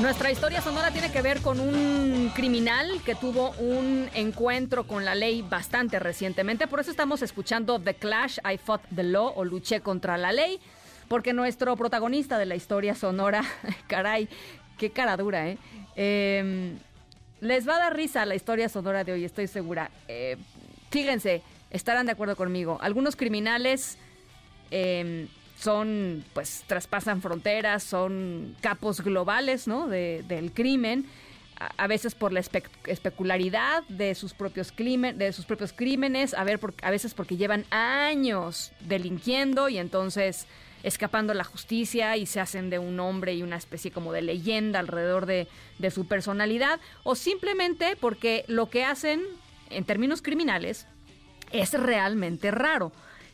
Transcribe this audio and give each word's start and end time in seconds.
Nuestra 0.00 0.30
historia 0.30 0.62
sonora 0.62 0.90
tiene 0.92 1.12
que 1.12 1.20
ver 1.20 1.42
con 1.42 1.60
un 1.60 2.32
criminal 2.34 3.02
que 3.04 3.14
tuvo 3.14 3.50
un 3.58 4.08
encuentro 4.14 4.84
con 4.86 5.04
la 5.04 5.14
ley 5.14 5.42
bastante 5.42 5.98
recientemente. 5.98 6.66
Por 6.66 6.80
eso 6.80 6.90
estamos 6.90 7.20
escuchando 7.20 7.78
The 7.78 7.92
Clash, 7.92 8.38
I 8.50 8.56
Fought 8.56 8.80
the 8.94 9.02
Law 9.02 9.34
o 9.36 9.44
Luché 9.44 9.82
contra 9.82 10.16
la 10.16 10.32
ley. 10.32 10.58
Porque 11.06 11.34
nuestro 11.34 11.76
protagonista 11.76 12.38
de 12.38 12.46
la 12.46 12.56
historia 12.56 12.94
sonora, 12.94 13.44
caray, 13.88 14.26
qué 14.78 14.90
cara 14.90 15.18
dura, 15.18 15.50
¿eh? 15.50 15.58
Em, 15.96 16.78
les 17.42 17.68
va 17.68 17.76
a 17.76 17.80
dar 17.80 17.94
risa 17.94 18.24
la 18.24 18.34
historia 18.34 18.70
sonora 18.70 19.04
de 19.04 19.12
hoy, 19.12 19.24
estoy 19.24 19.48
segura. 19.48 19.90
Eh, 20.08 20.38
fíjense, 20.90 21.42
estarán 21.70 22.06
de 22.06 22.12
acuerdo 22.12 22.36
conmigo. 22.36 22.78
Algunos 22.80 23.16
criminales 23.16 23.98
em, 24.70 25.28
son, 25.60 26.24
pues, 26.32 26.64
traspasan 26.66 27.20
fronteras, 27.20 27.82
son 27.82 28.56
capos 28.60 29.02
globales, 29.02 29.68
¿no? 29.68 29.88
del 29.88 30.52
crimen. 30.52 31.06
A, 31.76 31.86
veces 31.86 32.14
por 32.14 32.32
la 32.32 32.40
especularidad 32.40 33.82
de 33.88 34.14
sus 34.14 34.32
propios 34.32 34.72
de 34.74 35.32
sus 35.34 35.44
propios 35.44 35.74
crímenes, 35.74 36.32
a, 36.32 36.42
ver, 36.42 36.58
a 36.80 36.90
veces 36.90 37.12
porque 37.12 37.36
llevan 37.36 37.66
años 37.70 38.72
delinquiendo 38.80 39.68
y 39.68 39.76
entonces 39.76 40.46
escapando 40.82 41.34
la 41.34 41.44
justicia 41.44 42.16
y 42.16 42.24
se 42.24 42.40
hacen 42.40 42.70
de 42.70 42.78
un 42.78 42.98
hombre 42.98 43.34
y 43.34 43.42
una 43.42 43.56
especie 43.56 43.90
como 43.90 44.10
de 44.14 44.22
leyenda 44.22 44.78
alrededor 44.78 45.26
de, 45.26 45.48
de 45.78 45.90
su 45.90 46.06
personalidad, 46.06 46.80
o 47.02 47.14
simplemente 47.14 47.94
porque 48.00 48.46
lo 48.48 48.70
que 48.70 48.86
hacen 48.86 49.20
en 49.68 49.84
términos 49.84 50.22
criminales 50.22 50.86
es 51.52 51.74
realmente 51.74 52.50
raro. 52.50 52.90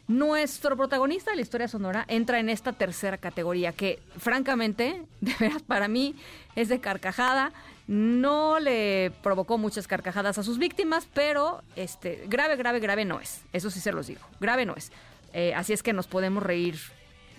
Nuestro 0.09 0.77
protagonista 0.77 1.31
de 1.31 1.37
la 1.37 1.43
historia 1.43 1.67
sonora 1.67 2.05
entra 2.07 2.39
en 2.39 2.49
esta 2.49 2.73
tercera 2.73 3.19
categoría 3.19 3.73
que 3.73 3.99
francamente, 4.19 5.03
de 5.21 5.35
veras 5.41 5.63
para 5.63 5.89
mí 5.89 6.15
es 6.55 6.69
de 6.69 6.81
carcajada. 6.81 7.53
No 7.89 8.59
le 8.59 9.13
provocó 9.23 9.59
muchas 9.59 9.87
carcajadas 9.87 10.39
a 10.39 10.43
sus 10.43 10.59
víctimas, 10.59 11.09
pero 11.13 11.63
este 11.77 12.25
grave, 12.29 12.57
grave, 12.57 12.81
grave 12.81 13.05
no 13.05 13.21
es. 13.21 13.43
Eso 13.53 13.71
sí 13.71 13.81
se 13.81 13.93
los 13.93 14.07
digo. 14.07 14.23
Grave 14.41 14.65
no 14.65 14.75
es. 14.75 14.91
Eh, 15.33 15.55
así 15.55 15.73
es 15.73 15.83
que 15.83 15.93
nos 15.93 16.07
podemos 16.07 16.43
reír 16.43 16.77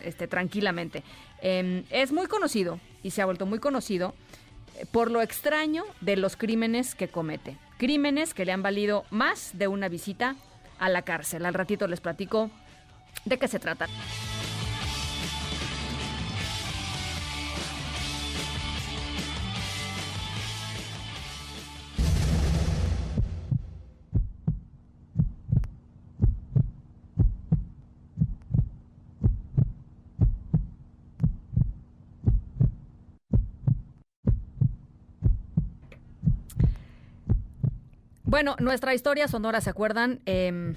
este, 0.03 0.27
tranquilamente. 0.27 1.03
Em, 1.41 1.83
es 1.89 2.11
muy 2.11 2.27
conocido 2.27 2.79
y 3.03 3.11
se 3.11 3.21
ha 3.21 3.25
vuelto 3.25 3.45
muy 3.45 3.59
conocido 3.59 4.13
eh, 4.75 4.85
por 4.91 5.09
lo 5.09 5.21
extraño 5.21 5.83
de 6.01 6.15
los 6.17 6.35
crímenes 6.35 6.95
que 6.95 7.07
comete. 7.07 7.57
Crímenes 7.77 8.33
que 8.33 8.45
le 8.45 8.51
han 8.51 8.61
valido 8.61 9.05
más 9.09 9.51
de 9.53 9.67
una 9.67 9.89
visita 9.89 10.35
a 10.80 10.89
la 10.89 11.02
cárcel. 11.02 11.45
Al 11.45 11.53
ratito 11.53 11.88
les 11.88 12.02
platico 12.02 12.50
de 13.25 13.38
qué 13.38 13.47
se 13.47 13.59
trata. 13.59 13.88
Bueno, 38.27 38.57
nuestra 38.59 38.93
historia 38.93 39.29
sonora, 39.29 39.61
¿se 39.61 39.69
acuerdan? 39.69 40.19
Eh, 40.25 40.73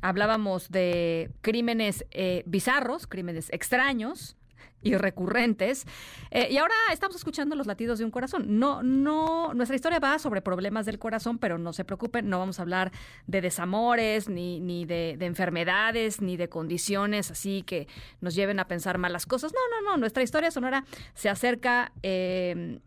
hablábamos 0.00 0.70
de 0.70 1.30
crímenes 1.42 2.06
eh, 2.12 2.42
bizarros, 2.46 3.06
crímenes 3.06 3.50
extraños 3.52 4.38
y 4.80 4.94
recurrentes. 4.96 5.84
Eh, 6.30 6.48
y 6.50 6.56
ahora 6.56 6.72
estamos 6.90 7.14
escuchando 7.14 7.56
los 7.56 7.66
latidos 7.66 7.98
de 7.98 8.06
un 8.06 8.10
corazón. 8.10 8.58
No, 8.58 8.82
no, 8.82 9.52
nuestra 9.52 9.76
historia 9.76 9.98
va 9.98 10.18
sobre 10.18 10.40
problemas 10.40 10.86
del 10.86 10.98
corazón, 10.98 11.36
pero 11.36 11.58
no 11.58 11.74
se 11.74 11.84
preocupen, 11.84 12.30
no 12.30 12.38
vamos 12.38 12.58
a 12.58 12.62
hablar 12.62 12.90
de 13.26 13.42
desamores, 13.42 14.30
ni, 14.30 14.58
ni 14.58 14.86
de, 14.86 15.18
enfermedades, 15.20 16.22
ni 16.22 16.38
de 16.38 16.48
condiciones 16.48 17.30
así 17.30 17.64
que 17.64 17.86
nos 18.22 18.34
lleven 18.34 18.60
a 18.60 18.66
pensar 18.66 18.96
malas 18.96 19.26
cosas. 19.26 19.52
No, 19.52 19.60
no, 19.82 19.90
no. 19.90 19.98
Nuestra 19.98 20.22
historia 20.22 20.50
sonora 20.50 20.86
se 21.12 21.28
acerca. 21.28 21.92
Eh, 22.02 22.80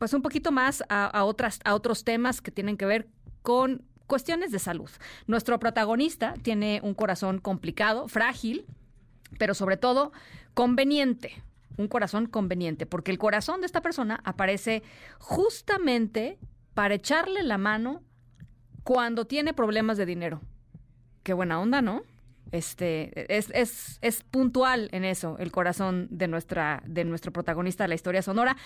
pues 0.00 0.14
un 0.14 0.22
poquito 0.22 0.50
más 0.50 0.82
a, 0.88 1.24
otras, 1.24 1.60
a 1.62 1.74
otros 1.74 2.04
temas 2.04 2.40
que 2.40 2.50
tienen 2.50 2.78
que 2.78 2.86
ver 2.86 3.10
con 3.42 3.84
cuestiones 4.06 4.50
de 4.50 4.58
salud. 4.58 4.88
Nuestro 5.26 5.58
protagonista 5.60 6.32
tiene 6.42 6.80
un 6.82 6.94
corazón 6.94 7.38
complicado, 7.38 8.08
frágil, 8.08 8.64
pero 9.38 9.52
sobre 9.52 9.76
todo 9.76 10.10
conveniente. 10.54 11.42
Un 11.76 11.86
corazón 11.86 12.24
conveniente, 12.24 12.86
porque 12.86 13.10
el 13.10 13.18
corazón 13.18 13.60
de 13.60 13.66
esta 13.66 13.82
persona 13.82 14.22
aparece 14.24 14.82
justamente 15.18 16.38
para 16.72 16.94
echarle 16.94 17.42
la 17.42 17.58
mano 17.58 18.02
cuando 18.84 19.26
tiene 19.26 19.52
problemas 19.52 19.98
de 19.98 20.06
dinero. 20.06 20.40
Qué 21.24 21.34
buena 21.34 21.60
onda, 21.60 21.82
¿no? 21.82 22.04
Este, 22.52 23.36
es, 23.36 23.50
es, 23.54 23.98
es 24.02 24.22
puntual 24.24 24.88
en 24.92 25.04
eso 25.04 25.36
el 25.38 25.52
corazón 25.52 26.08
de, 26.10 26.28
nuestra, 26.28 26.82
de 26.86 27.04
nuestro 27.04 27.32
protagonista 27.32 27.86
la 27.86 27.94
historia 27.94 28.22
sonora. 28.22 28.56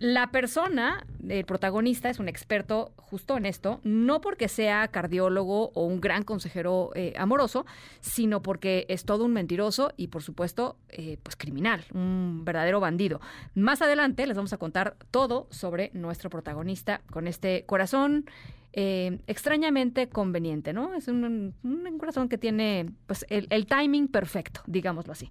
La 0.00 0.30
persona, 0.30 1.04
el 1.28 1.44
protagonista, 1.44 2.08
es 2.08 2.18
un 2.18 2.28
experto 2.28 2.94
justo 2.96 3.36
en 3.36 3.44
esto, 3.44 3.80
no 3.84 4.22
porque 4.22 4.48
sea 4.48 4.88
cardiólogo 4.88 5.72
o 5.74 5.84
un 5.84 6.00
gran 6.00 6.22
consejero 6.22 6.90
eh, 6.94 7.12
amoroso, 7.18 7.66
sino 8.00 8.40
porque 8.40 8.86
es 8.88 9.04
todo 9.04 9.26
un 9.26 9.34
mentiroso 9.34 9.92
y, 9.98 10.06
por 10.08 10.22
supuesto, 10.22 10.78
eh, 10.88 11.18
pues 11.22 11.36
criminal, 11.36 11.84
un 11.92 12.46
verdadero 12.46 12.80
bandido. 12.80 13.20
Más 13.54 13.82
adelante 13.82 14.26
les 14.26 14.38
vamos 14.38 14.54
a 14.54 14.56
contar 14.56 14.96
todo 15.10 15.48
sobre 15.50 15.90
nuestro 15.92 16.30
protagonista 16.30 17.02
con 17.10 17.26
este 17.28 17.66
corazón 17.66 18.24
eh, 18.72 19.18
extrañamente 19.26 20.08
conveniente, 20.08 20.72
¿no? 20.72 20.94
Es 20.94 21.08
un, 21.08 21.54
corazón 21.98 22.28
que 22.28 22.38
tiene 22.38 22.90
pues 23.06 23.26
el 23.28 23.66
timing 23.66 24.08
perfecto, 24.08 24.62
digámoslo 24.66 25.12
así. 25.12 25.30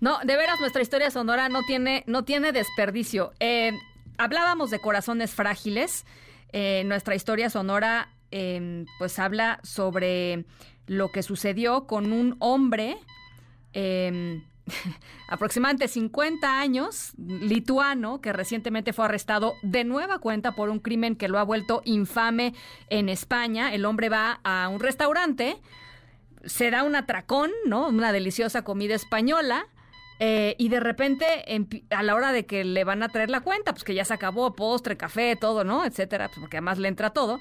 No, 0.00 0.18
de 0.22 0.36
veras 0.36 0.60
nuestra 0.60 0.82
historia 0.82 1.10
sonora 1.10 1.48
no 1.48 1.62
tiene, 1.62 2.04
no 2.06 2.24
tiene 2.24 2.52
desperdicio. 2.52 3.32
Eh, 3.40 3.72
hablábamos 4.18 4.70
de 4.70 4.78
corazones 4.78 5.32
frágiles. 5.32 6.04
Eh, 6.52 6.84
nuestra 6.86 7.14
historia 7.14 7.50
sonora 7.50 8.10
em, 8.30 8.86
pues 8.98 9.18
habla 9.18 9.58
sobre 9.62 10.44
lo 10.86 11.10
que 11.10 11.22
sucedió 11.22 11.86
con 11.86 12.12
un 12.12 12.36
hombre 12.38 12.96
eh, 13.72 14.42
aproximadamente 15.28 15.88
50 15.88 16.60
años, 16.60 17.12
lituano, 17.16 18.20
que 18.20 18.32
recientemente 18.32 18.92
fue 18.92 19.04
arrestado 19.04 19.54
de 19.62 19.84
nueva 19.84 20.18
cuenta 20.18 20.52
por 20.52 20.68
un 20.70 20.80
crimen 20.80 21.16
que 21.16 21.28
lo 21.28 21.38
ha 21.38 21.44
vuelto 21.44 21.82
infame 21.84 22.54
en 22.88 23.08
España. 23.08 23.74
El 23.74 23.84
hombre 23.84 24.08
va 24.08 24.40
a 24.44 24.68
un 24.68 24.80
restaurante, 24.80 25.58
se 26.44 26.70
da 26.70 26.82
un 26.82 26.96
atracón, 26.96 27.50
¿no? 27.66 27.88
Una 27.88 28.12
deliciosa 28.12 28.62
comida 28.62 28.94
española 28.94 29.66
eh, 30.18 30.54
y 30.58 30.68
de 30.68 30.80
repente, 30.80 31.26
a 31.90 32.02
la 32.02 32.14
hora 32.14 32.32
de 32.32 32.46
que 32.46 32.64
le 32.64 32.84
van 32.84 33.02
a 33.02 33.08
traer 33.08 33.30
la 33.30 33.40
cuenta, 33.40 33.72
pues 33.72 33.84
que 33.84 33.94
ya 33.94 34.04
se 34.04 34.14
acabó, 34.14 34.54
postre, 34.54 34.96
café, 34.96 35.36
todo, 35.36 35.64
¿no? 35.64 35.84
Etcétera, 35.84 36.28
pues 36.28 36.40
porque 36.40 36.56
además 36.56 36.78
le 36.78 36.88
entra 36.88 37.10
todo. 37.10 37.38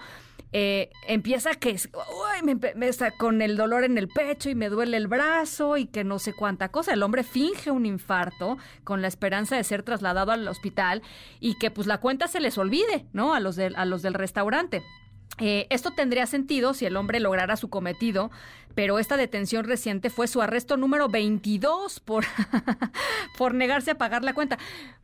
Eh, 0.57 0.89
empieza 1.07 1.53
que 1.55 1.71
uy, 1.71 2.55
me, 2.75 2.87
está 2.87 3.11
con 3.11 3.41
el 3.41 3.57
dolor 3.57 3.83
en 3.83 3.97
el 3.97 4.07
pecho 4.07 4.49
y 4.49 4.55
me 4.55 4.69
duele 4.69 4.95
el 4.95 5.07
brazo 5.07 5.75
y 5.75 5.85
que 5.85 6.03
no 6.03 6.17
sé 6.19 6.33
cuánta 6.33 6.69
cosa. 6.69 6.93
El 6.93 7.03
hombre 7.03 7.23
finge 7.23 7.71
un 7.71 7.85
infarto 7.85 8.57
con 8.83 9.01
la 9.01 9.09
esperanza 9.09 9.57
de 9.57 9.63
ser 9.65 9.83
trasladado 9.83 10.31
al 10.31 10.47
hospital 10.47 11.01
y 11.41 11.57
que 11.57 11.71
pues 11.71 11.87
la 11.87 11.99
cuenta 11.99 12.27
se 12.27 12.39
les 12.39 12.57
olvide, 12.57 13.05
¿no? 13.11 13.33
A 13.33 13.39
los, 13.41 13.57
a 13.59 13.85
los 13.85 14.01
del 14.01 14.13
restaurante. 14.13 14.81
Eh, 15.39 15.67
esto 15.69 15.91
tendría 15.91 16.25
sentido 16.27 16.73
si 16.73 16.85
el 16.85 16.95
hombre 16.95 17.19
lograra 17.19 17.57
su 17.57 17.69
cometido, 17.69 18.31
pero 18.73 18.99
esta 18.99 19.17
detención 19.17 19.65
reciente 19.65 20.09
fue 20.09 20.27
su 20.27 20.41
arresto 20.41 20.77
número 20.77 21.09
22 21.09 21.99
por, 23.37 23.53
negarse 23.53 23.91
a 23.91 23.97
pagar 23.97 24.23
la 24.23 24.33
cuenta. 24.33 24.57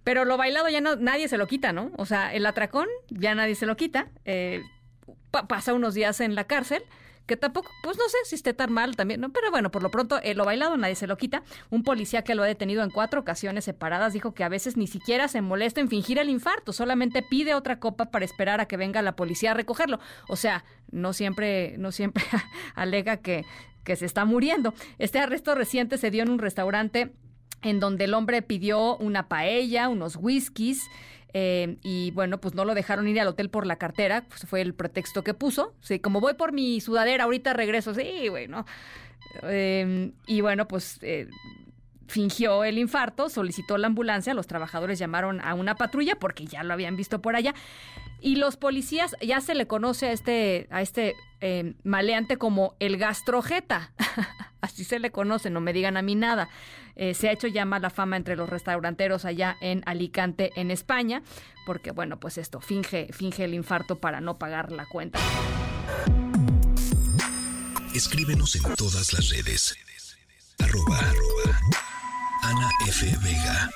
Pero 0.04 0.26
lo 0.26 0.38
bailado 0.38 0.70
ya 0.70 0.82
no, 0.82 0.96
nadie 0.96 1.28
se 1.28 1.38
lo 1.38 1.48
quita, 1.48 1.74
¿no? 1.74 1.92
O 1.98 2.06
sea, 2.06 2.34
el 2.34 2.46
atracón 2.46 2.88
ya 3.10 3.36
nadie 3.36 3.56
se 3.56 3.66
lo 3.66 3.76
quita. 3.76 4.08
Eh, 4.26 4.64
pasa 5.48 5.74
unos 5.74 5.94
días 5.94 6.20
en 6.20 6.36
la 6.36 6.44
cárcel 6.44 6.84
que 7.26 7.38
tampoco, 7.38 7.70
pues 7.84 7.98
no 7.98 8.04
sé 8.10 8.18
si 8.26 8.36
esté 8.36 8.54
tan 8.54 8.72
mal 8.72 8.96
también, 8.96 9.22
¿no? 9.22 9.32
Pero 9.32 9.52
bueno, 9.52 9.72
por 9.72 9.84
lo 9.84 9.92
pronto, 9.92 10.20
eh, 10.24 10.34
lo 10.34 10.46
bailado 10.46 10.76
nadie 10.78 10.96
se 10.96 11.08
lo 11.08 11.18
quita. 11.18 11.44
Un 11.70 11.84
policía 11.84 12.24
que 12.24 12.36
lo 12.36 12.44
ha 12.44 12.48
detenido 12.48 12.84
en 12.84 12.90
cuatro 12.90 13.22
ocasiones 13.22 13.66
separadas 13.66 14.14
dijo 14.14 14.34
que 14.34 14.44
a 14.44 14.50
veces 14.50 14.78
ni 14.78 14.88
siquiera 14.88 15.28
se 15.28 15.42
molesta 15.42 15.82
en 15.82 15.90
fingir 15.90 16.20
el 16.20 16.30
infarto, 16.30 16.74
solamente 16.74 17.22
pide 17.22 17.54
otra 17.54 17.80
copa 17.80 18.12
para 18.12 18.26
esperar 18.26 18.60
a 18.60 18.68
que 18.68 18.78
venga 18.78 19.02
la 19.02 19.16
policía 19.16 19.52
a 19.52 19.54
recogerlo. 19.54 20.00
O 20.28 20.36
sea, 20.36 20.66
no 20.92 21.14
siempre, 21.14 21.76
no 21.78 21.92
siempre 21.92 22.24
alega 22.76 23.18
que, 23.18 23.46
que 23.84 23.96
se 23.96 24.06
está 24.06 24.26
muriendo. 24.26 24.74
Este 24.98 25.20
arresto 25.20 25.56
reciente 25.56 25.98
se 25.98 26.12
dio 26.12 26.24
en 26.24 26.30
un 26.30 26.40
restaurante 26.40 27.14
en 27.62 27.80
donde 27.80 28.06
el 28.06 28.14
hombre 28.14 28.42
pidió 28.42 28.98
una 28.98 29.28
paella, 29.28 29.88
unos 29.90 30.18
whiskies, 30.20 30.82
eh, 31.34 31.78
y 31.84 32.12
bueno, 32.12 32.40
pues 32.40 32.56
no 32.56 32.66
lo 32.66 32.74
dejaron 32.74 33.08
ir 33.08 33.20
al 33.20 33.28
hotel 33.28 33.50
por 33.50 33.66
la 33.66 33.78
cartera, 33.78 34.26
pues 34.28 34.46
fue 34.46 34.62
el 34.62 34.74
pretexto 34.74 35.24
que 35.24 35.34
puso. 35.34 35.74
Sí, 35.82 36.00
como 36.00 36.20
voy 36.20 36.34
por 36.34 36.52
mi 36.52 36.82
sudadera, 36.82 37.26
ahorita 37.26 37.54
regreso. 37.54 37.94
Sí, 37.94 38.30
bueno. 38.30 38.66
Eh, 39.44 40.12
y 40.28 40.42
bueno, 40.42 40.68
pues 40.68 41.00
eh, 41.02 41.30
fingió 42.12 42.64
el 42.64 42.78
infarto, 42.78 43.30
solicitó 43.30 43.78
la 43.78 43.88
ambulancia, 43.88 44.34
los 44.34 44.48
trabajadores 44.48 45.00
llamaron 45.00 45.40
a 45.42 45.54
una 45.54 45.76
patrulla 45.76 46.16
porque 46.16 46.46
ya 46.46 46.64
lo 46.64 46.74
habían 46.74 46.96
visto 46.96 47.22
por 47.22 47.36
allá. 47.36 47.56
Y 48.20 48.36
los 48.36 48.58
policías, 48.58 49.16
ya 49.22 49.42
se 49.42 49.56
le 49.56 49.66
conoce 49.66 50.08
a 50.08 50.12
este, 50.12 50.68
a 50.70 50.82
este 50.82 51.16
eh, 51.40 51.74
maleante 51.84 52.38
como 52.38 52.76
el 52.80 52.98
gastrojeta. 52.98 53.94
Así 54.62 54.84
se 54.84 55.00
le 55.00 55.12
conoce, 55.12 55.50
no 55.50 55.62
me 55.62 55.74
digan 55.74 55.98
a 55.98 56.04
mí 56.04 56.14
nada. 56.14 56.50
Eh, 56.96 57.14
se 57.14 57.30
ha 57.30 57.32
hecho 57.32 57.48
ya 57.48 57.66
mala 57.66 57.90
fama 57.90 58.18
entre 58.18 58.36
los 58.36 58.50
restauranteros 58.50 59.26
allá 59.26 59.58
en 59.62 59.84
Alicante, 59.86 60.52
en 60.56 60.72
España, 60.72 61.24
porque 61.66 61.92
bueno, 61.92 62.20
pues 62.20 62.38
esto, 62.38 62.62
finge, 62.62 63.08
finge 63.12 63.46
el 63.46 63.54
infarto 63.54 64.00
para 64.00 64.22
no 64.22 64.38
pagar 64.38 64.72
la 64.72 64.86
cuenta. 64.86 65.20
Escríbenos 67.94 68.56
en 68.56 68.64
todas 68.76 69.14
las 69.14 69.30
redes. 69.30 69.76
Arroba, 70.60 70.98
arroba. 70.98 71.60
Ana 72.44 72.70
F. 72.88 73.06
Vega. 73.22 73.70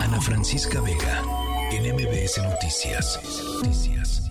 Ana 0.00 0.20
Francisca 0.20 0.80
Vega. 0.80 1.22
En 1.70 1.84
Noticias. 1.86 3.20
Noticias. 3.62 4.25